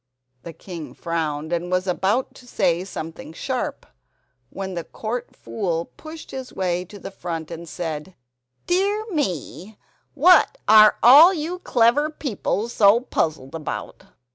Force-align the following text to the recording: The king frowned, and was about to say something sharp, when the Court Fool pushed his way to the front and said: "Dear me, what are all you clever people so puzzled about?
The 0.41 0.53
king 0.53 0.95
frowned, 0.95 1.53
and 1.53 1.69
was 1.69 1.85
about 1.85 2.33
to 2.33 2.47
say 2.47 2.83
something 2.83 3.33
sharp, 3.33 3.85
when 4.49 4.73
the 4.73 4.83
Court 4.83 5.35
Fool 5.35 5.91
pushed 5.95 6.31
his 6.31 6.51
way 6.51 6.85
to 6.85 6.97
the 6.97 7.11
front 7.11 7.51
and 7.51 7.69
said: 7.69 8.15
"Dear 8.65 9.05
me, 9.11 9.77
what 10.15 10.57
are 10.67 10.97
all 11.03 11.35
you 11.35 11.59
clever 11.59 12.09
people 12.09 12.67
so 12.67 12.99
puzzled 12.99 13.53
about? 13.53 14.05